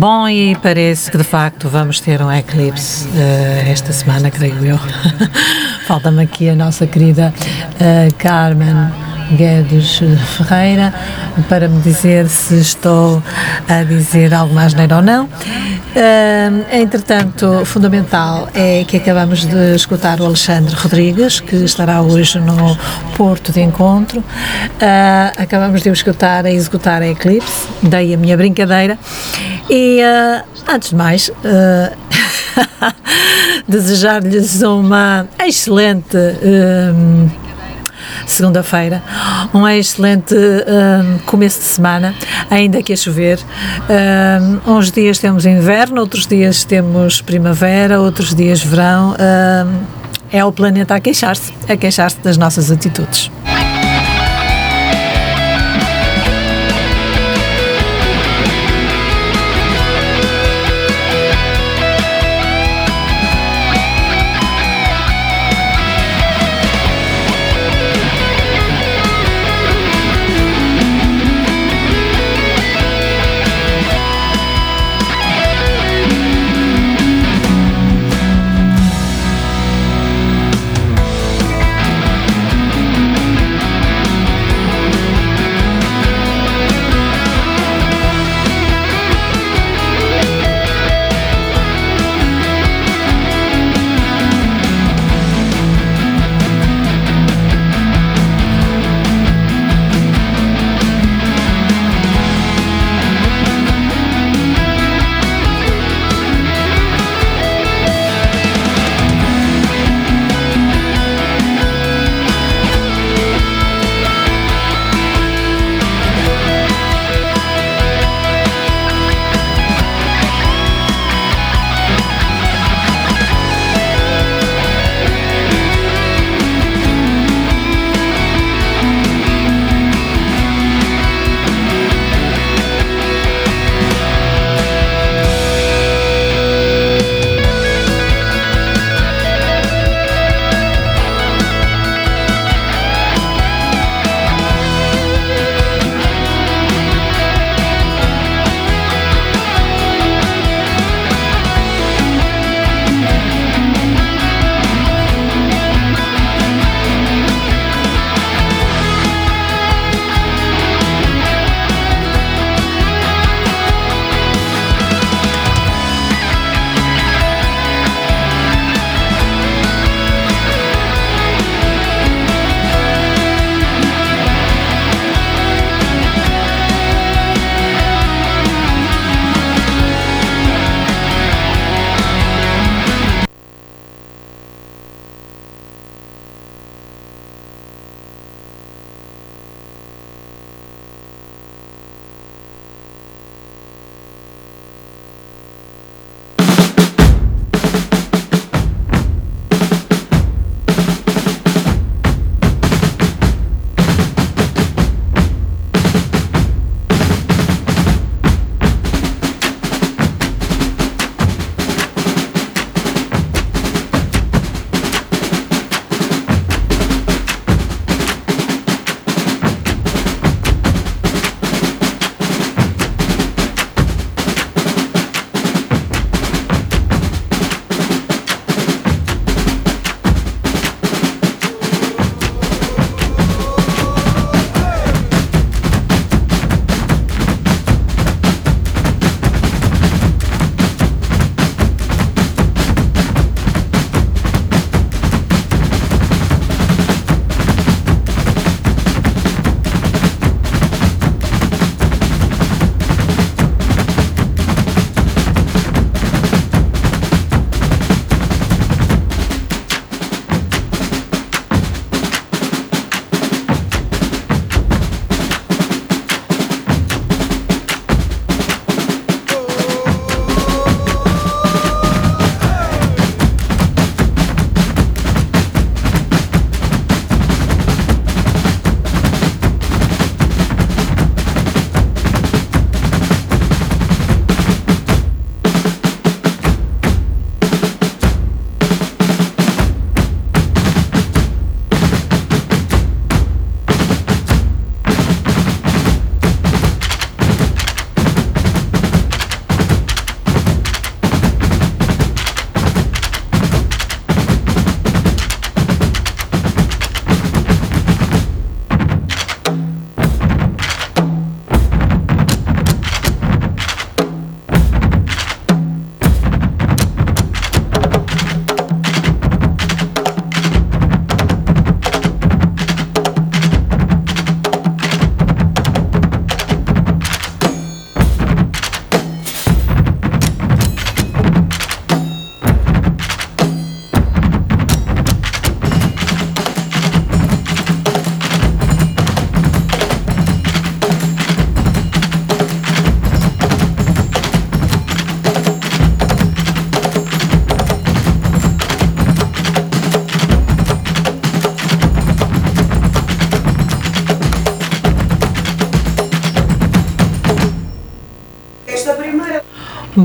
[0.00, 4.78] Bom, e parece que de facto vamos ter um eclipse uh, esta semana, creio eu.
[5.86, 8.90] Falta-me aqui a nossa querida uh, Carmen
[9.32, 10.00] Guedes
[10.38, 10.94] Ferreira
[11.50, 13.22] para me dizer se estou
[13.68, 15.26] a dizer algo mais neiro ou não.
[15.26, 22.74] Uh, entretanto, fundamental é que acabamos de escutar o Alexandre Rodrigues, que estará hoje no
[23.18, 24.20] Porto de Encontro.
[24.20, 24.24] Uh,
[25.36, 28.98] acabamos de o escutar a executar a Eclipse, dei a minha brincadeira.
[29.70, 31.30] E uh, antes de mais,
[33.68, 36.18] desejar-lhes uma excelente
[38.26, 39.02] segunda-feira.
[39.54, 40.34] Um excelente
[41.24, 42.14] começo de semana,
[42.50, 43.38] ainda que a chover.
[44.66, 49.14] Uns dias temos inverno, outros dias temos primavera, outros dias verão.
[50.32, 53.30] É o planeta a queixar-se, a queixar-se das nossas atitudes.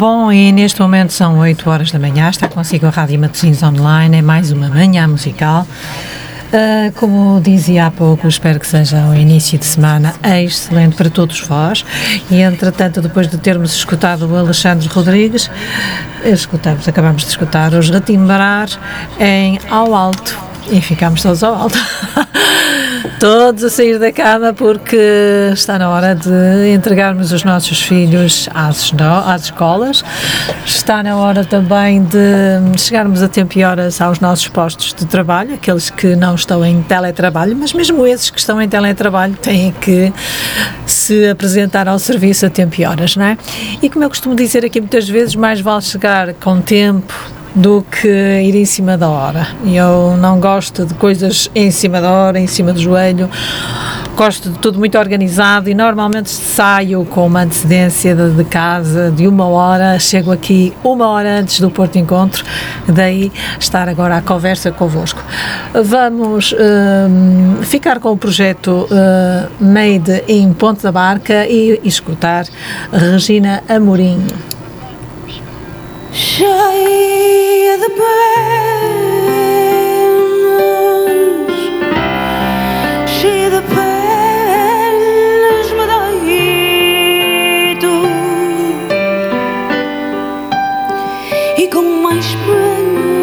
[0.08, 4.18] Bom, e neste momento são 8 horas da manhã, está consigo a Rádio Matosinhos Online,
[4.18, 5.66] é mais uma manhã musical.
[6.54, 11.40] Uh, como dizia há pouco, espero que seja um início de semana excelente para todos
[11.40, 11.84] vós.
[12.30, 15.50] E entretanto, depois de termos escutado o Alexandre Rodrigues,
[16.24, 18.70] escutamos, acabamos de escutar os Retimbrar
[19.20, 20.38] em Ao Alto.
[20.70, 21.80] E ficamos todos ao alto.
[23.26, 24.96] todos a sair da cama porque
[25.52, 28.94] está na hora de entregarmos os nossos filhos às,
[29.26, 30.06] às escolas.
[30.64, 35.56] Está na hora também de chegarmos a tempo e horas aos nossos postos de trabalho,
[35.56, 40.14] aqueles que não estão em teletrabalho, mas mesmo esses que estão em teletrabalho têm que
[40.86, 43.40] se apresentar ao serviço a tempo e horas, não é?
[43.82, 47.12] E como eu costumo dizer aqui muitas vezes, mais vale chegar com tempo
[47.56, 49.48] do que ir em cima da hora.
[49.66, 53.30] Eu não gosto de coisas em cima da hora, em cima do joelho.
[54.16, 59.28] Gosto de tudo muito organizado e normalmente saio com uma antecedência de, de casa de
[59.28, 62.44] uma hora, chego aqui uma hora antes do Porto Encontro,
[62.88, 65.22] daí estar agora à conversa convosco.
[65.74, 72.46] Vamos uh, ficar com o projeto uh, Made em Ponte da Barca e escutar
[72.94, 74.26] Regina Amorim.
[76.16, 78.06] Cheia de penas,
[83.06, 85.86] cheia de penas, me
[87.76, 87.96] deito
[91.58, 93.15] e com mais penas,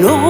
[0.00, 0.29] no.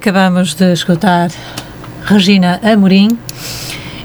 [0.00, 1.30] Acabamos de escutar
[2.06, 3.18] Regina Amorim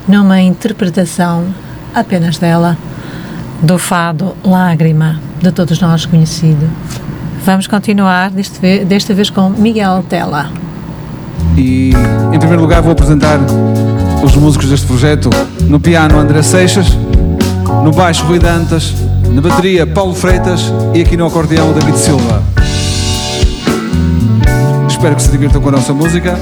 [0.06, 1.46] numa interpretação
[1.94, 2.78] apenas dela
[3.62, 6.70] do fado Lágrima, de todos nós conhecido.
[7.46, 10.52] Vamos continuar, deste, desta vez com Miguel Tela.
[11.56, 11.92] E,
[12.34, 13.40] em primeiro lugar, vou apresentar
[14.22, 15.30] os músicos deste projeto.
[15.62, 16.88] No piano, André Seixas.
[17.86, 18.94] No baixo, Rui Dantas.
[19.30, 20.74] Na bateria, Paulo Freitas.
[20.94, 22.44] E aqui no acordeão, David Silva.
[25.05, 26.35] Espero que se divirtam com a nossa música.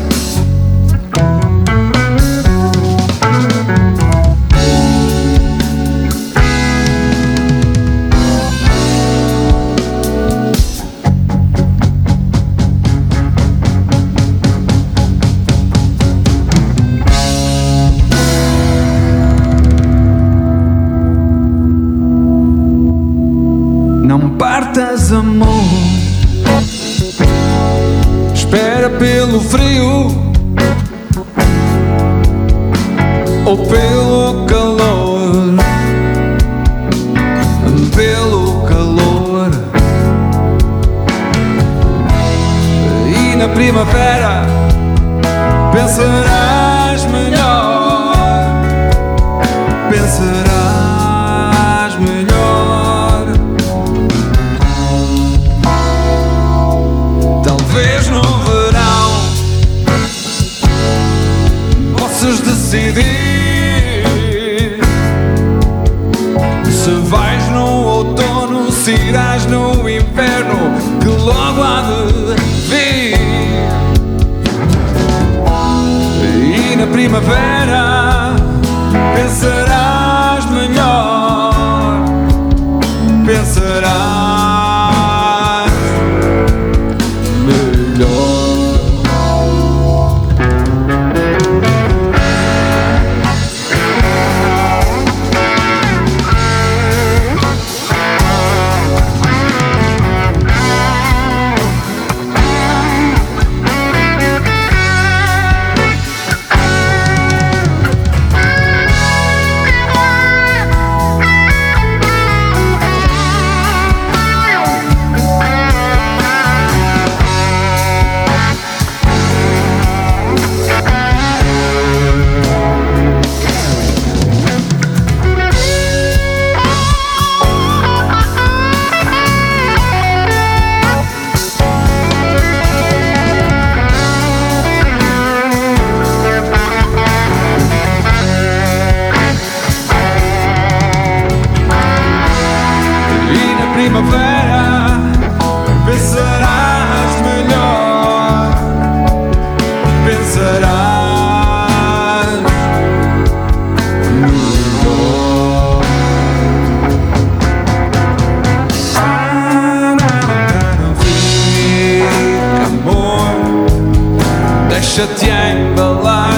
[164.96, 166.30] deixa-te embalar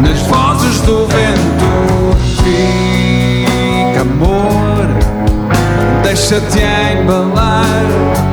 [0.00, 2.16] nas vozes do vento.
[2.42, 4.88] Fica, amor,
[6.02, 6.60] deixa-te
[6.94, 7.84] embalar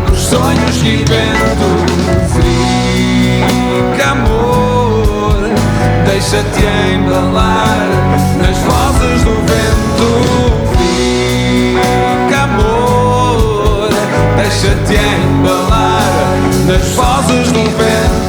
[0.07, 1.69] nos sonhos de vento.
[2.37, 5.49] Fica, amor,
[6.05, 7.89] deixa-te embalar
[8.37, 10.09] nas vozes do vento.
[12.31, 13.89] Fica, amor,
[14.37, 16.29] deixa-te embalar
[16.65, 18.28] nas vozes do vento.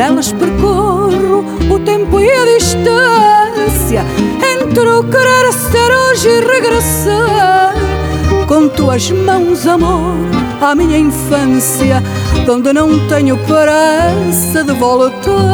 [0.00, 4.02] Nelas percorro o tempo e a distância.
[4.42, 7.74] Entre o querer ser hoje e regressar.
[8.48, 10.16] Com tuas mãos, amor,
[10.60, 12.02] à minha infância
[12.46, 15.49] Donde não tenho pressa de voltar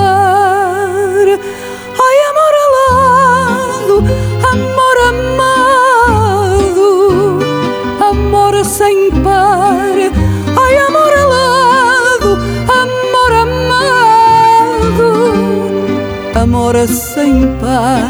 [16.46, 18.08] Amor sem par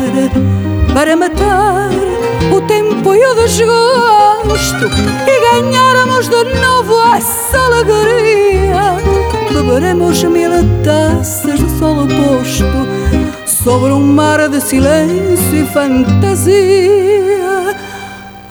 [0.92, 1.88] Para matar
[2.54, 4.90] o tempo e o desgosto
[5.26, 8.98] E ganharmos de novo essa alegria.
[9.50, 10.50] Beberemos mil
[10.84, 12.66] taças do sol oposto
[13.46, 16.54] Sobre um mar de silêncio e fantasia.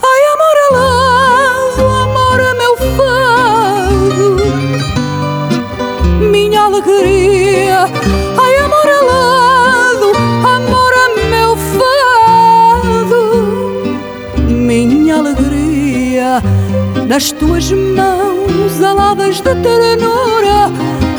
[0.04, 4.36] Ai, amor alado, amor meu fado
[6.32, 7.35] Minha alegria
[17.08, 20.72] Nas tuas mãos aladas de ternura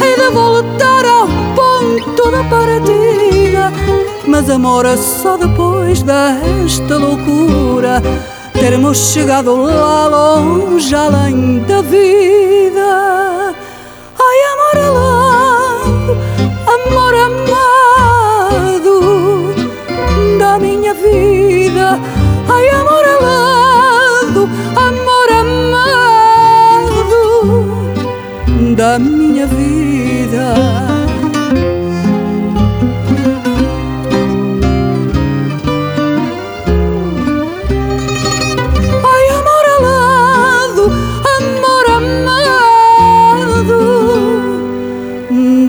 [0.03, 3.73] Hei de voltar ao ponto da partida.
[4.27, 8.03] Mas amor só depois desta loucura
[8.59, 13.55] Termos chegado lá longe além da vida.
[14.19, 16.17] Ai amor alado,
[16.67, 18.95] amor amado
[20.39, 22.01] Da minha vida.
[22.49, 22.86] Ai amor
[28.77, 30.55] Da minha vida
[39.03, 40.93] Ai, amor alado,
[41.39, 43.71] amor amado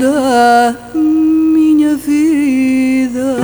[0.01, 3.37] da minha vida.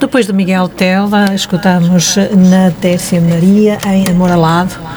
[0.00, 4.93] Depois de Miguel Tela, escutamos Natécia Maria em Amor Alado.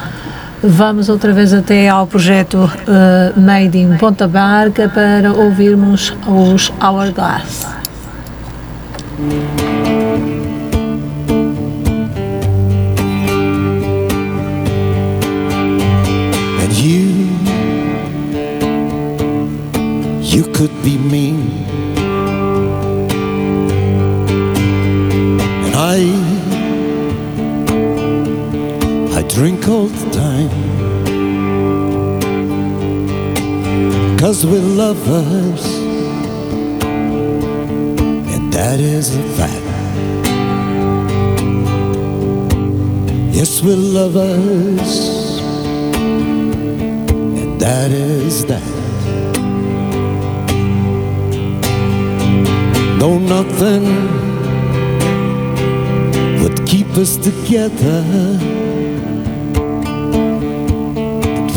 [0.69, 7.65] Vamos outra vez até ao projeto eh, Made in Ponta Barca para ouvirmos os Hourglass.
[16.59, 17.29] And you,
[20.21, 21.65] you could be mean.
[25.63, 26.11] And I,
[29.17, 30.16] I drink all the
[34.27, 35.65] Cause we're lovers.
[38.33, 39.63] And that is a fact.
[43.33, 45.39] Yes, we're lovers
[47.39, 48.69] and that is that.
[52.99, 53.85] No, nothing
[56.41, 58.03] would keep us together.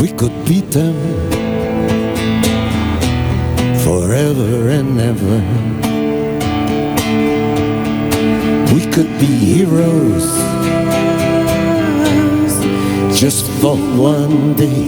[0.01, 1.20] We could beat them
[3.91, 5.39] forever and ever.
[8.73, 10.27] We could be heroes
[13.21, 13.75] just for
[14.15, 14.85] one day.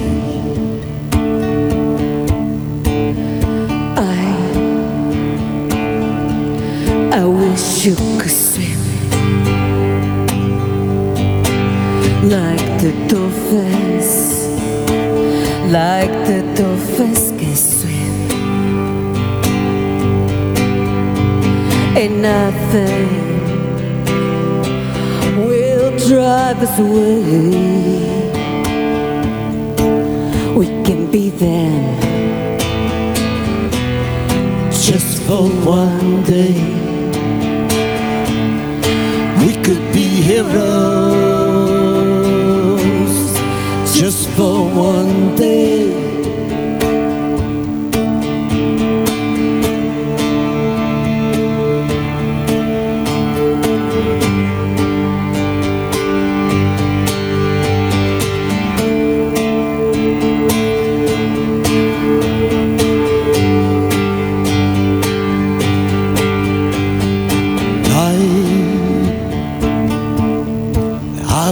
[4.15, 4.21] I
[7.21, 8.79] I wish you could swim
[12.35, 14.11] like the dolphins,
[15.77, 17.92] like the dolphins can swim,
[21.95, 23.07] and nothing
[25.45, 28.33] will drive us away.
[30.57, 31.99] We can be them
[34.71, 36.55] just for one day.
[39.45, 40.63] We could be heroes
[43.95, 46.02] just for one day.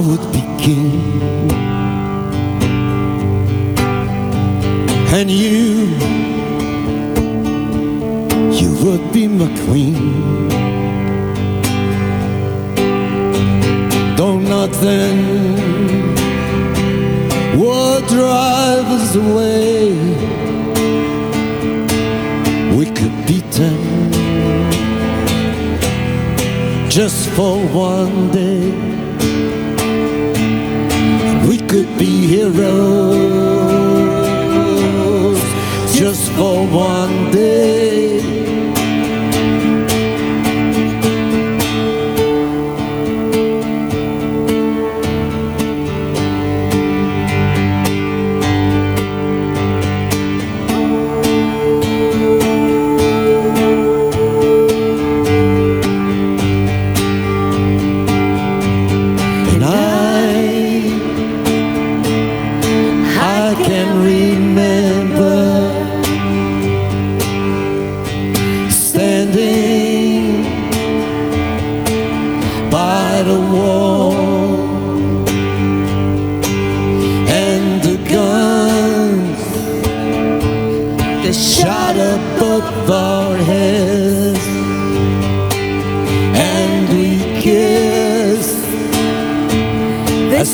[0.01, 1.51] Would be king,
[5.13, 5.95] and you,
[8.59, 10.47] you would be my queen.
[14.17, 15.17] Though nothing
[17.59, 19.93] would drive us away,
[22.75, 24.11] we could be ten
[26.89, 28.90] just for one day.
[31.71, 32.51] Could be heroes
[35.95, 38.20] just for one day.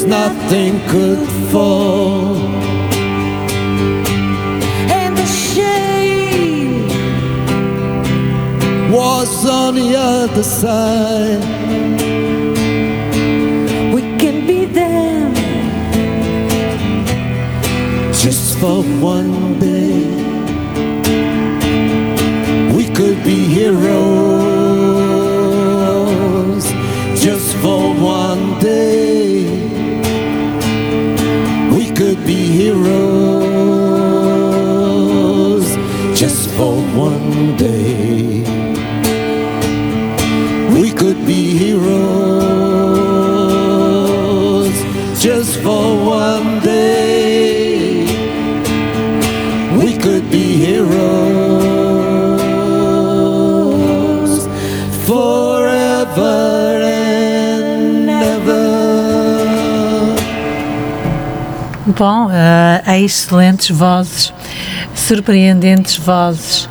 [0.08, 2.36] Nothing could fall.
[5.00, 6.88] And the shame
[8.92, 11.44] Was on the other side.
[13.94, 15.34] we can be them.
[18.14, 20.06] just for one day.
[22.76, 24.27] We could be heroes
[61.98, 64.32] Bom, eh, excelentes vozes,
[64.94, 66.70] surpreendentes vozes.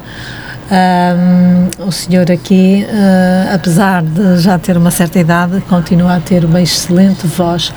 [0.70, 6.44] Ahm, o senhor aqui, eh, apesar de já ter uma certa idade, continua a ter
[6.44, 7.72] uma excelente voz.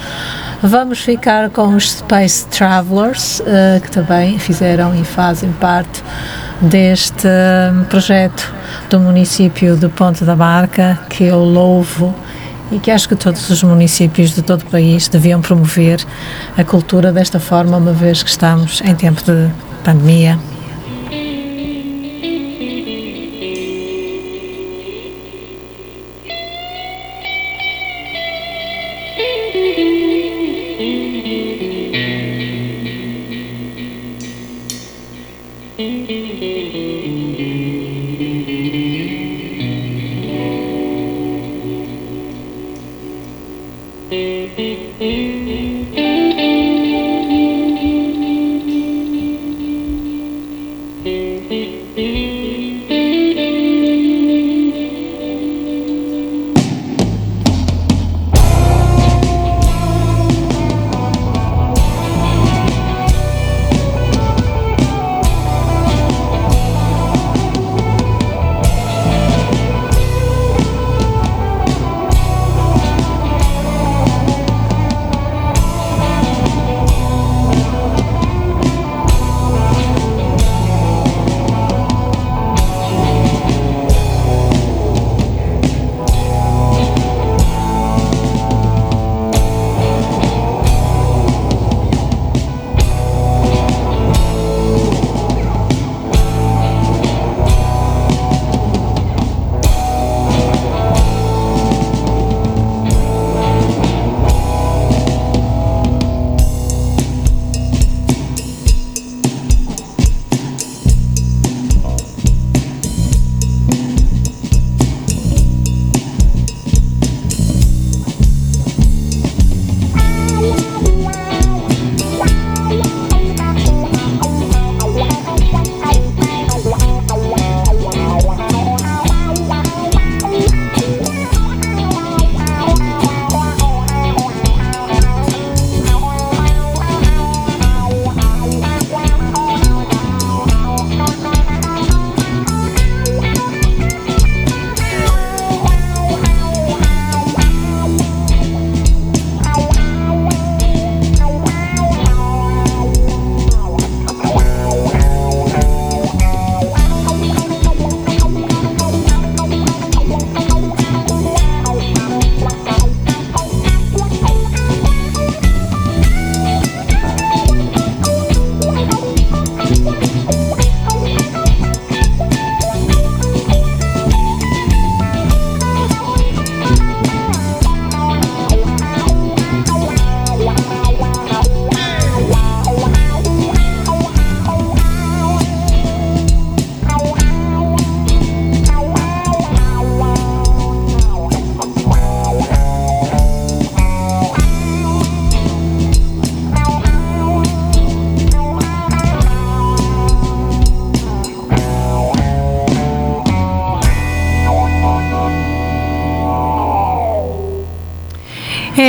[0.61, 6.03] Vamos ficar com os Space Travelers, eh, que também fizeram e fazem parte
[6.61, 8.53] deste hum, projeto
[8.91, 12.13] do município de Ponte da Barca, que eu louvo
[12.71, 16.05] e que acho que todos os municípios de todo o país deviam promover
[16.57, 19.49] a cultura desta forma, uma vez que estamos em tempo de
[19.83, 20.39] pandemia.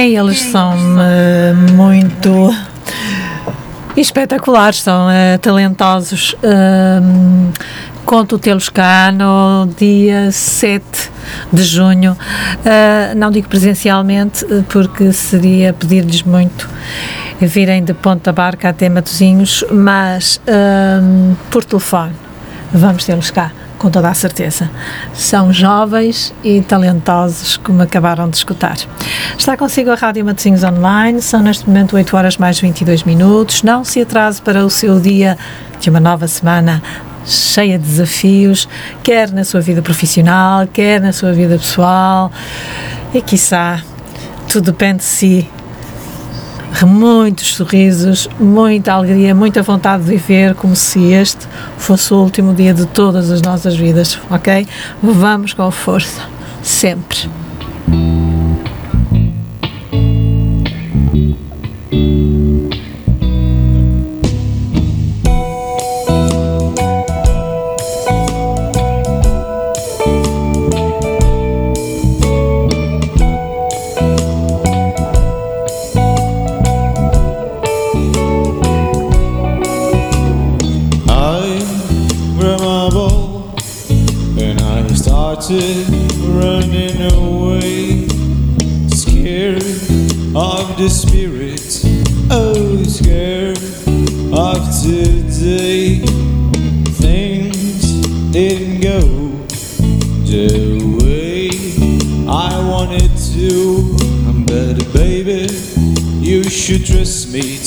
[0.09, 2.55] Eles são eh, muito
[3.95, 6.35] espetaculares, são eh, talentosos.
[6.43, 7.51] Um,
[8.07, 11.11] conto tê-los cá no dia 7
[11.53, 12.13] de junho.
[12.13, 16.69] Uh, não digo presencialmente, porque seria pedir-lhes muito
[17.39, 22.15] virem de Ponta Barca até Matozinhos, mas um, por telefone
[22.73, 24.71] vamos tê-los cá com toda a certeza.
[25.15, 28.77] São jovens e talentosos, como acabaram de escutar.
[29.39, 33.63] Está consigo a Rádio Matosinhos Online, são neste momento 8 horas mais 22 minutos.
[33.63, 35.37] Não se atrase para o seu dia
[35.81, 36.83] de uma nova semana
[37.25, 38.69] cheia de desafios,
[39.03, 42.31] quer na sua vida profissional, quer na sua vida pessoal.
[43.15, 43.83] E quiçá,
[44.47, 45.49] tudo depende de si
[46.83, 52.73] muitos sorrisos, muita alegria, muita vontade de viver como se este fosse o último dia
[52.73, 54.67] de todas as nossas vidas, ok?
[55.03, 56.23] Vamos com força,
[56.63, 57.29] sempre.
[106.85, 107.59] dress me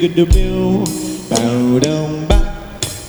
[0.00, 0.82] good to mew.
[1.28, 2.38] Bow down, ba,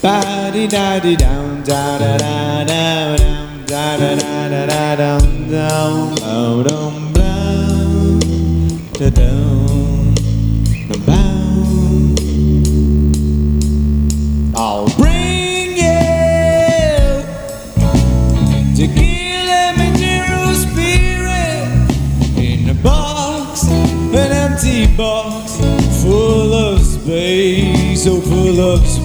[0.01, 4.95] ba di da di down, da da da da down, da da da da da
[4.95, 9.60] down, down, bow down, blah, da down.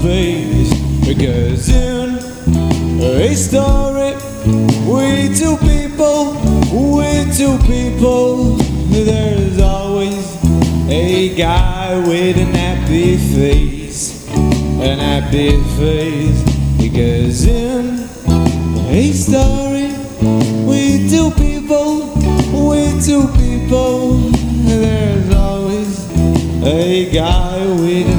[0.06, 2.10] Because in
[3.02, 4.14] a story
[4.86, 6.34] We two people,
[6.70, 8.54] we two people
[8.86, 10.24] There's always
[10.88, 16.40] a guy with an happy face An happy face
[16.80, 18.08] Because in
[18.88, 19.90] a story
[20.68, 22.14] We two people,
[22.52, 24.18] we two people
[24.68, 26.08] There's always
[26.62, 28.15] a guy with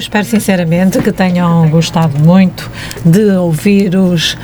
[0.00, 2.70] espero sinceramente que tenham gostado muito
[3.04, 4.36] de ouvir os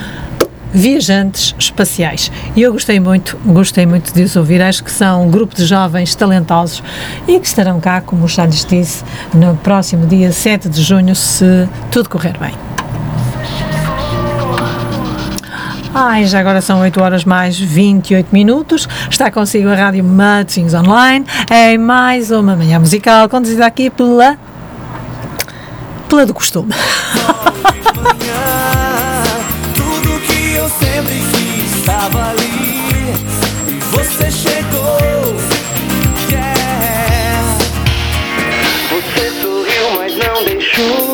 [0.73, 2.31] viajantes espaciais.
[2.55, 4.61] E eu gostei muito, gostei muito de os ouvir.
[4.61, 6.83] Acho que são um grupo de jovens talentosos
[7.27, 9.03] e que estarão cá, como já lhes disse,
[9.33, 12.53] no próximo dia 7 de junho, se tudo correr bem.
[15.95, 18.87] Ai, já agora são 8 horas mais 28 minutos.
[19.09, 24.39] Está consigo a Rádio Matchings Online em mais uma manhã musical conduzida aqui pela.
[26.07, 26.73] Pela do costume.
[29.75, 32.81] Tudo que eu sempre quis estava ali
[33.69, 35.37] e você chegou.
[36.31, 37.59] Yeah.
[38.91, 41.06] Você sorriu, mas não deixou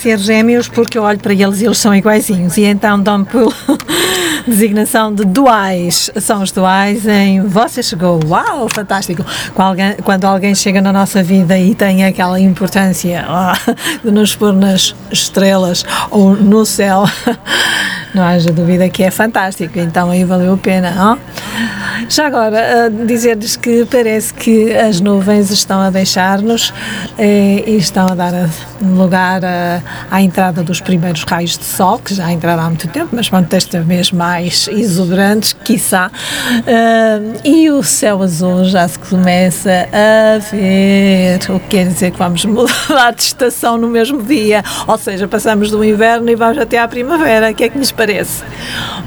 [0.00, 3.54] ser gêmeos porque eu olho para eles e eles são iguaizinhos e então dão por
[4.48, 6.10] designação de duais.
[6.16, 8.18] São os duais em Você Chegou.
[8.26, 9.24] Uau, fantástico!
[10.02, 13.24] Quando alguém, chega na nossa vida e tem aquela importância
[14.02, 17.04] de nos pôr nas estrelas ou no céu,
[18.14, 19.78] não haja dúvida que é fantástico.
[19.78, 20.94] Então aí valeu a pena.
[20.98, 21.40] ó.
[22.08, 26.72] Já agora, ah, dizer-lhes que parece que as nuvens estão a deixar-nos
[27.18, 28.48] eh, e estão a dar ah,
[28.82, 29.42] lugar
[30.10, 33.48] à entrada dos primeiros raios de sol, que já entraram há muito tempo, mas pronto,
[33.48, 36.10] desta vez mais exuberantes, quiçá.
[37.44, 42.44] E o céu azul já se começa a ver, o que quer dizer que vamos
[42.46, 46.88] mudar de estação no mesmo dia, ou seja, passamos do inverno e vamos até à
[46.88, 47.50] primavera.
[47.50, 48.42] O que é que lhes parece?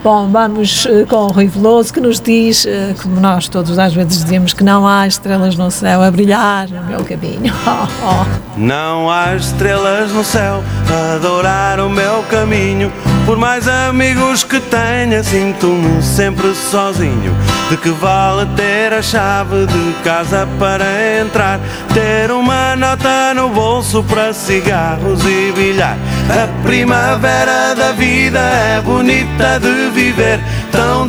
[0.04, 3.92] Bom, vamos eh, com o Rui Veloso, que nos diz, eh, como nós todos às
[3.92, 7.52] vezes dizemos, que não há estrelas no céu a brilhar no meu caminho.
[7.66, 8.44] Oh, oh.
[8.56, 12.92] Não há estrelas no céu a adorar o meu caminho.
[13.26, 17.34] Por mais amigos que tenha, sinto-me sempre sozinho.
[17.70, 21.60] De que vale ter a chave de casa para entrar?
[21.94, 25.98] Ter uma nota no bolso para cigarros e bilhar.
[26.30, 30.40] A primavera da vida é bonita de viver,
[30.72, 30.94] tão